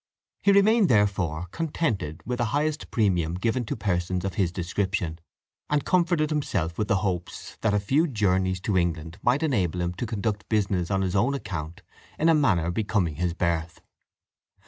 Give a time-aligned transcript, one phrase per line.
[0.41, 5.19] He remained, therefore, contented with the highest premium given to persons of his description,
[5.69, 9.93] and comforted himself with the hopes that a few journeys to England might enable him
[9.93, 11.83] to conduct business on his own account
[12.17, 13.79] in a manner becoming his birth.